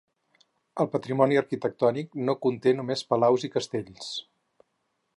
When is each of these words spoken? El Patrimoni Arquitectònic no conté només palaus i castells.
El 0.83 0.89
Patrimoni 0.93 1.37
Arquitectònic 1.41 2.17
no 2.31 2.37
conté 2.47 2.75
només 2.81 3.07
palaus 3.13 3.49
i 3.51 3.55
castells. 3.59 4.13